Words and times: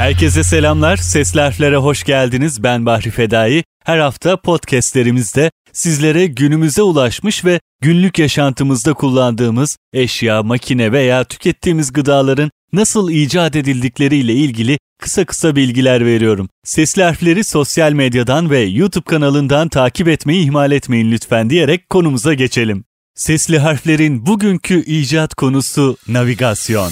Herkese 0.00 0.44
selamlar. 0.44 0.96
Sesli 0.96 1.76
hoş 1.76 2.04
geldiniz. 2.04 2.62
Ben 2.62 2.86
Bahri 2.86 3.10
Fedai. 3.10 3.64
Her 3.84 3.98
hafta 3.98 4.36
podcastlerimizde 4.36 5.50
sizlere 5.72 6.26
günümüze 6.26 6.82
ulaşmış 6.82 7.44
ve 7.44 7.60
günlük 7.82 8.18
yaşantımızda 8.18 8.94
kullandığımız 8.94 9.76
eşya, 9.92 10.42
makine 10.42 10.92
veya 10.92 11.24
tükettiğimiz 11.24 11.92
gıdaların 11.92 12.50
nasıl 12.72 13.10
icat 13.10 13.56
edildikleriyle 13.56 14.34
ilgili 14.34 14.78
kısa 15.00 15.24
kısa 15.24 15.56
bilgiler 15.56 16.06
veriyorum. 16.06 16.48
Sesli 16.64 17.02
harfleri 17.02 17.44
sosyal 17.44 17.92
medyadan 17.92 18.50
ve 18.50 18.60
YouTube 18.60 19.04
kanalından 19.04 19.68
takip 19.68 20.08
etmeyi 20.08 20.44
ihmal 20.44 20.72
etmeyin 20.72 21.10
lütfen 21.10 21.50
diyerek 21.50 21.90
konumuza 21.90 22.34
geçelim. 22.34 22.84
Sesli 23.14 23.58
harflerin 23.58 24.26
bugünkü 24.26 24.84
icat 24.84 25.34
konusu 25.34 25.96
navigasyon. 26.08 26.90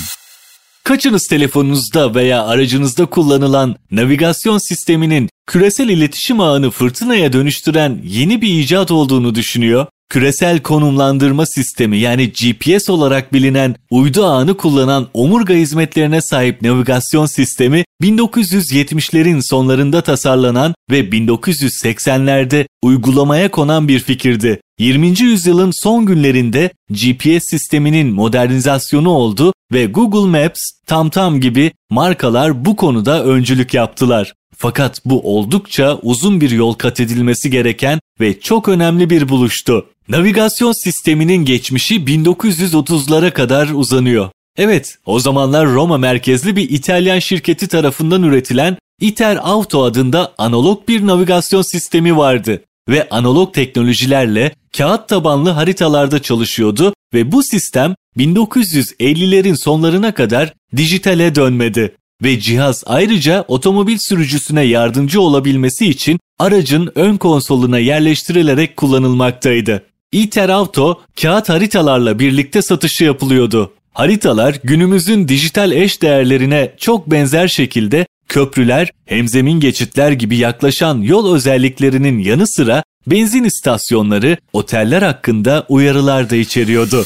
Kaçınız 0.88 1.26
telefonunuzda 1.26 2.14
veya 2.14 2.46
aracınızda 2.46 3.06
kullanılan 3.06 3.76
navigasyon 3.90 4.58
sisteminin 4.58 5.28
küresel 5.46 5.88
iletişim 5.88 6.40
ağını 6.40 6.70
fırtınaya 6.70 7.32
dönüştüren 7.32 8.00
yeni 8.04 8.42
bir 8.42 8.48
icat 8.48 8.90
olduğunu 8.90 9.34
düşünüyor? 9.34 9.86
Küresel 10.08 10.62
konumlandırma 10.62 11.46
sistemi 11.46 11.98
yani 11.98 12.32
GPS 12.32 12.90
olarak 12.90 13.32
bilinen 13.32 13.76
uydu 13.90 14.24
ağını 14.24 14.56
kullanan 14.56 15.08
omurga 15.14 15.54
hizmetlerine 15.54 16.22
sahip 16.22 16.62
navigasyon 16.62 17.26
sistemi 17.26 17.84
1970'lerin 18.02 19.42
sonlarında 19.42 20.00
tasarlanan 20.02 20.74
ve 20.90 21.00
1980'lerde 21.00 22.66
uygulamaya 22.82 23.50
konan 23.50 23.88
bir 23.88 24.00
fikirdi. 24.00 24.60
20. 24.78 25.20
yüzyılın 25.20 25.70
son 25.82 26.06
günlerinde 26.06 26.70
GPS 26.90 27.50
sisteminin 27.50 28.14
modernizasyonu 28.14 29.10
oldu 29.10 29.52
ve 29.72 29.86
Google 29.86 30.42
Maps, 30.42 30.60
TamTam 30.86 31.40
gibi 31.40 31.72
markalar 31.90 32.64
bu 32.64 32.76
konuda 32.76 33.24
öncülük 33.24 33.74
yaptılar. 33.74 34.34
Fakat 34.56 35.04
bu 35.04 35.36
oldukça 35.36 35.98
uzun 36.02 36.40
bir 36.40 36.50
yol 36.50 36.74
kat 36.74 37.00
edilmesi 37.00 37.50
gereken 37.50 38.00
ve 38.20 38.40
çok 38.40 38.68
önemli 38.68 39.10
bir 39.10 39.28
buluştu. 39.28 39.86
Navigasyon 40.08 40.72
sisteminin 40.84 41.44
geçmişi 41.44 41.94
1930'lara 41.94 43.30
kadar 43.30 43.68
uzanıyor. 43.68 44.30
Evet, 44.56 44.98
o 45.06 45.20
zamanlar 45.20 45.66
Roma 45.66 45.98
merkezli 45.98 46.56
bir 46.56 46.70
İtalyan 46.70 47.18
şirketi 47.18 47.68
tarafından 47.68 48.22
üretilen 48.22 48.76
Iter 49.00 49.38
Auto 49.42 49.84
adında 49.84 50.34
analog 50.38 50.88
bir 50.88 51.06
navigasyon 51.06 51.62
sistemi 51.62 52.16
vardı 52.16 52.62
ve 52.88 53.08
analog 53.08 53.54
teknolojilerle 53.54 54.52
kağıt 54.76 55.08
tabanlı 55.08 55.50
haritalarda 55.50 56.22
çalışıyordu 56.22 56.94
ve 57.14 57.32
bu 57.32 57.42
sistem 57.42 57.94
1950'lerin 58.16 59.56
sonlarına 59.56 60.14
kadar 60.14 60.52
dijitale 60.76 61.34
dönmedi 61.34 61.94
ve 62.22 62.40
cihaz 62.40 62.84
ayrıca 62.86 63.44
otomobil 63.48 63.98
sürücüsüne 64.00 64.62
yardımcı 64.62 65.20
olabilmesi 65.20 65.86
için 65.86 66.20
aracın 66.38 66.92
ön 66.94 67.16
konsoluna 67.16 67.78
yerleştirilerek 67.78 68.76
kullanılmaktaydı. 68.76 69.82
ITER 70.12 70.48
Auto 70.48 71.00
kağıt 71.22 71.48
haritalarla 71.48 72.18
birlikte 72.18 72.62
satışı 72.62 73.04
yapılıyordu. 73.04 73.72
Haritalar 73.92 74.56
günümüzün 74.64 75.28
dijital 75.28 75.72
eş 75.72 76.02
değerlerine 76.02 76.72
çok 76.78 77.10
benzer 77.10 77.48
şekilde 77.48 78.06
köprüler, 78.28 78.92
hemzemin 79.06 79.60
geçitler 79.60 80.12
gibi 80.12 80.36
yaklaşan 80.36 81.00
yol 81.00 81.34
özelliklerinin 81.34 82.18
yanı 82.18 82.46
sıra 82.46 82.82
benzin 83.06 83.44
istasyonları, 83.44 84.36
oteller 84.52 85.02
hakkında 85.02 85.66
uyarılar 85.68 86.30
da 86.30 86.36
içeriyordu. 86.36 87.04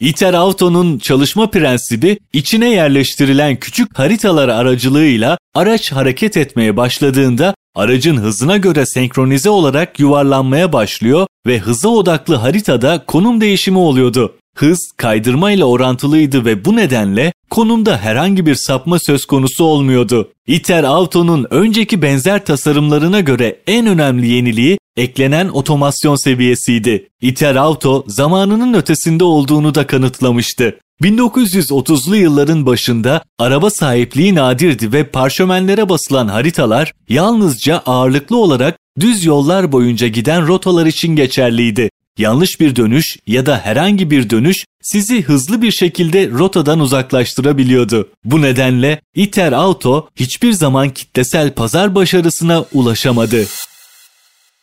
ITER 0.00 0.34
Auto'nun 0.34 0.98
çalışma 0.98 1.50
prensibi 1.50 2.18
içine 2.32 2.70
yerleştirilen 2.70 3.56
küçük 3.56 3.98
haritalar 3.98 4.48
aracılığıyla 4.48 5.38
araç 5.54 5.92
hareket 5.92 6.36
etmeye 6.36 6.76
başladığında 6.76 7.54
aracın 7.74 8.16
hızına 8.16 8.56
göre 8.56 8.86
senkronize 8.86 9.50
olarak 9.50 10.00
yuvarlanmaya 10.00 10.72
başlıyor 10.72 11.26
ve 11.46 11.58
hıza 11.58 11.88
odaklı 11.88 12.34
haritada 12.34 13.04
konum 13.06 13.40
değişimi 13.40 13.78
oluyordu. 13.78 14.34
Hız 14.60 14.92
kaydırma 14.96 15.52
ile 15.52 15.64
orantılıydı 15.64 16.44
ve 16.44 16.64
bu 16.64 16.76
nedenle 16.76 17.32
konumda 17.50 17.98
herhangi 17.98 18.46
bir 18.46 18.54
sapma 18.54 18.98
söz 18.98 19.24
konusu 19.24 19.64
olmuyordu. 19.64 20.32
ITER 20.46 20.84
Auto'nun 20.84 21.46
önceki 21.50 22.02
benzer 22.02 22.44
tasarımlarına 22.44 23.20
göre 23.20 23.60
en 23.66 23.86
önemli 23.86 24.26
yeniliği 24.28 24.78
eklenen 24.96 25.48
otomasyon 25.48 26.16
seviyesiydi. 26.16 27.08
ITER 27.20 27.56
Auto 27.56 28.04
zamanının 28.06 28.74
ötesinde 28.74 29.24
olduğunu 29.24 29.74
da 29.74 29.86
kanıtlamıştı. 29.86 30.78
1930'lu 31.02 32.16
yılların 32.16 32.66
başında 32.66 33.22
araba 33.38 33.70
sahipliği 33.70 34.34
nadirdi 34.34 34.92
ve 34.92 35.04
parşömenlere 35.04 35.88
basılan 35.88 36.28
haritalar 36.28 36.92
yalnızca 37.08 37.82
ağırlıklı 37.86 38.36
olarak 38.36 38.78
düz 39.00 39.24
yollar 39.24 39.72
boyunca 39.72 40.08
giden 40.08 40.46
rotalar 40.46 40.86
için 40.86 41.16
geçerliydi. 41.16 41.89
Yanlış 42.18 42.60
bir 42.60 42.76
dönüş 42.76 43.16
ya 43.26 43.46
da 43.46 43.58
herhangi 43.58 44.10
bir 44.10 44.30
dönüş 44.30 44.64
sizi 44.82 45.22
hızlı 45.22 45.62
bir 45.62 45.70
şekilde 45.70 46.30
rotadan 46.30 46.80
uzaklaştırabiliyordu. 46.80 48.08
Bu 48.24 48.42
nedenle 48.42 49.00
ITER 49.14 49.52
Auto 49.52 50.08
hiçbir 50.16 50.52
zaman 50.52 50.90
kitlesel 50.90 51.52
pazar 51.52 51.94
başarısına 51.94 52.64
ulaşamadı. 52.72 53.46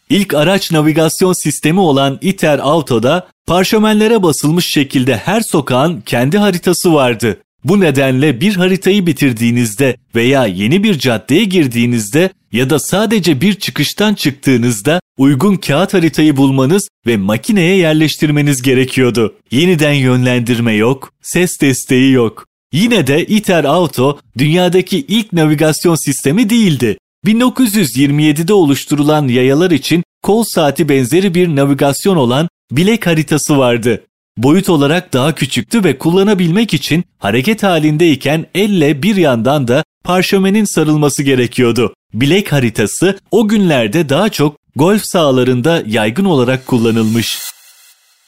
İlk 0.09 0.33
araç 0.33 0.71
navigasyon 0.71 1.33
sistemi 1.43 1.79
olan 1.79 2.17
ITER 2.21 2.59
Auto'da 2.59 3.27
parşömenlere 3.47 4.23
basılmış 4.23 4.73
şekilde 4.73 5.17
her 5.17 5.41
sokağın 5.41 6.01
kendi 6.01 6.37
haritası 6.37 6.93
vardı. 6.93 7.37
Bu 7.63 7.79
nedenle 7.79 8.41
bir 8.41 8.55
haritayı 8.55 9.05
bitirdiğinizde 9.07 9.97
veya 10.15 10.45
yeni 10.45 10.83
bir 10.83 10.99
caddeye 10.99 11.43
girdiğinizde 11.43 12.29
ya 12.51 12.69
da 12.69 12.79
sadece 12.79 13.41
bir 13.41 13.53
çıkıştan 13.53 14.13
çıktığınızda 14.13 14.99
uygun 15.17 15.55
kağıt 15.55 15.93
haritayı 15.93 16.37
bulmanız 16.37 16.89
ve 17.07 17.17
makineye 17.17 17.77
yerleştirmeniz 17.77 18.61
gerekiyordu. 18.61 19.35
Yeniden 19.51 19.93
yönlendirme 19.93 20.73
yok, 20.73 21.11
ses 21.21 21.61
desteği 21.61 22.11
yok. 22.11 22.45
Yine 22.73 23.07
de 23.07 23.25
ITER 23.25 23.63
Auto 23.63 24.19
dünyadaki 24.37 25.05
ilk 25.07 25.33
navigasyon 25.33 25.95
sistemi 25.95 26.49
değildi. 26.49 26.97
1927'de 27.25 28.53
oluşturulan 28.53 29.27
yayalar 29.27 29.71
için 29.71 30.03
kol 30.23 30.43
saati 30.43 30.89
benzeri 30.89 31.33
bir 31.33 31.47
navigasyon 31.47 32.15
olan 32.15 32.49
bilek 32.71 33.07
haritası 33.07 33.57
vardı. 33.57 34.03
Boyut 34.37 34.69
olarak 34.69 35.13
daha 35.13 35.35
küçüktü 35.35 35.83
ve 35.83 35.97
kullanabilmek 35.97 36.73
için 36.73 37.03
hareket 37.19 37.63
halindeyken 37.63 38.45
elle 38.55 39.03
bir 39.03 39.15
yandan 39.15 39.67
da 39.67 39.83
parşömenin 40.03 40.65
sarılması 40.65 41.23
gerekiyordu. 41.23 41.93
Bilek 42.13 42.51
haritası 42.51 43.19
o 43.31 43.47
günlerde 43.47 44.09
daha 44.09 44.29
çok 44.29 44.55
golf 44.75 45.05
sahalarında 45.05 45.83
yaygın 45.87 46.25
olarak 46.25 46.67
kullanılmış. 46.67 47.37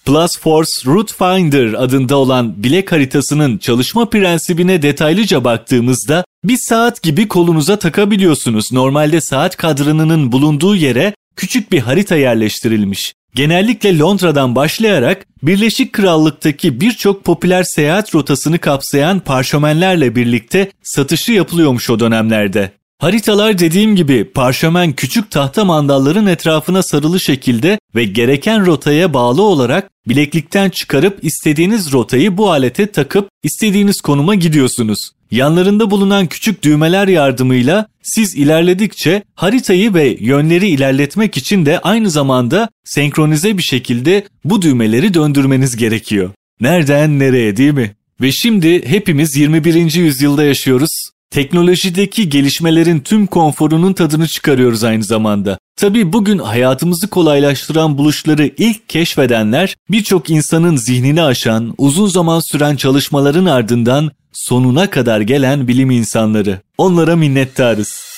Plus 0.06 0.31
Force 0.39 0.71
Route 0.85 1.13
Finder 1.13 1.73
adında 1.73 2.15
olan 2.15 2.63
bilek 2.63 2.91
haritasının 2.91 3.57
çalışma 3.57 4.09
prensibine 4.09 4.81
detaylıca 4.81 5.44
baktığımızda 5.44 6.25
bir 6.44 6.57
saat 6.57 7.01
gibi 7.01 7.27
kolunuza 7.27 7.79
takabiliyorsunuz. 7.79 8.71
Normalde 8.71 9.21
saat 9.21 9.57
kadranının 9.57 10.31
bulunduğu 10.31 10.75
yere 10.75 11.13
küçük 11.35 11.71
bir 11.71 11.79
harita 11.79 12.15
yerleştirilmiş. 12.15 13.13
Genellikle 13.35 13.99
Londra'dan 13.99 14.55
başlayarak 14.55 15.25
Birleşik 15.43 15.93
Krallık'taki 15.93 16.81
birçok 16.81 17.23
popüler 17.23 17.63
seyahat 17.63 18.15
rotasını 18.15 18.59
kapsayan 18.59 19.19
parşömenlerle 19.19 20.15
birlikte 20.15 20.71
satışı 20.83 21.31
yapılıyormuş 21.31 21.89
o 21.89 21.99
dönemlerde. 21.99 22.71
Haritalar 22.99 23.59
dediğim 23.59 23.95
gibi 23.95 24.25
parşömen 24.25 24.93
küçük 24.93 25.31
tahta 25.31 25.65
mandalların 25.65 26.27
etrafına 26.27 26.83
sarılı 26.83 27.19
şekilde 27.19 27.79
ve 27.95 28.03
gereken 28.03 28.65
rotaya 28.65 29.13
bağlı 29.13 29.41
olarak 29.41 29.89
bileklikten 30.07 30.69
çıkarıp 30.69 31.23
istediğiniz 31.23 31.91
rotayı 31.93 32.37
bu 32.37 32.51
alete 32.51 32.87
takıp 32.87 33.29
istediğiniz 33.43 34.01
konuma 34.01 34.35
gidiyorsunuz. 34.35 35.11
Yanlarında 35.31 35.91
bulunan 35.91 36.27
küçük 36.27 36.63
düğmeler 36.63 37.07
yardımıyla 37.07 37.85
siz 38.01 38.35
ilerledikçe 38.35 39.23
haritayı 39.35 39.93
ve 39.93 40.17
yönleri 40.19 40.67
ilerletmek 40.67 41.37
için 41.37 41.65
de 41.65 41.79
aynı 41.79 42.09
zamanda 42.09 42.69
senkronize 42.83 43.57
bir 43.57 43.63
şekilde 43.63 44.23
bu 44.43 44.61
düğmeleri 44.61 45.13
döndürmeniz 45.13 45.75
gerekiyor. 45.75 46.29
Nereden 46.61 47.19
nereye 47.19 47.57
değil 47.57 47.73
mi? 47.73 47.95
Ve 48.21 48.31
şimdi 48.31 48.87
hepimiz 48.87 49.35
21. 49.35 49.93
yüzyılda 49.93 50.43
yaşıyoruz. 50.43 51.09
Teknolojideki 51.31 52.29
gelişmelerin 52.29 52.99
tüm 52.99 53.27
konforunun 53.27 53.93
tadını 53.93 54.27
çıkarıyoruz 54.27 54.83
aynı 54.83 55.03
zamanda. 55.03 55.59
Tabi 55.75 56.13
bugün 56.13 56.37
hayatımızı 56.37 57.09
kolaylaştıran 57.09 57.97
buluşları 57.97 58.51
ilk 58.57 58.89
keşfedenler 58.89 59.75
birçok 59.89 60.29
insanın 60.29 60.75
zihnini 60.75 61.23
aşan, 61.23 61.73
uzun 61.77 62.07
zaman 62.07 62.39
süren 62.51 62.75
çalışmaların 62.75 63.45
ardından 63.45 64.11
sonuna 64.33 64.89
kadar 64.89 65.21
gelen 65.21 65.67
bilim 65.67 65.91
insanları. 65.91 66.61
Onlara 66.77 67.15
minnettarız. 67.15 68.08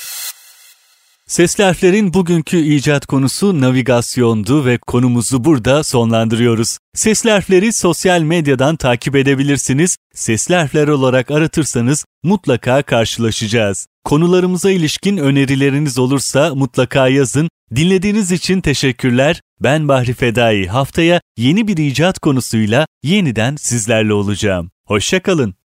Sesli 1.31 1.63
harflerin 1.63 2.13
bugünkü 2.13 2.57
icat 2.57 3.05
konusu 3.05 3.61
navigasyondu 3.61 4.65
ve 4.65 4.77
konumuzu 4.77 5.43
burada 5.43 5.83
sonlandırıyoruz. 5.83 6.77
Sesli 6.93 7.31
harfleri 7.31 7.73
sosyal 7.73 8.21
medyadan 8.21 8.75
takip 8.75 9.15
edebilirsiniz. 9.15 9.97
Sesli 10.13 10.55
harfler 10.55 10.87
olarak 10.87 11.31
aratırsanız 11.31 12.05
mutlaka 12.23 12.83
karşılaşacağız. 12.83 13.87
Konularımıza 14.03 14.71
ilişkin 14.71 15.17
önerileriniz 15.17 15.99
olursa 15.99 16.55
mutlaka 16.55 17.07
yazın. 17.07 17.49
Dinlediğiniz 17.75 18.31
için 18.31 18.61
teşekkürler. 18.61 19.41
Ben 19.59 19.87
Bahri 19.87 20.13
Fedai. 20.13 20.67
Haftaya 20.67 21.21
yeni 21.37 21.67
bir 21.67 21.77
icat 21.77 22.19
konusuyla 22.19 22.85
yeniden 23.03 23.55
sizlerle 23.55 24.13
olacağım. 24.13 24.71
Hoşçakalın. 24.87 25.60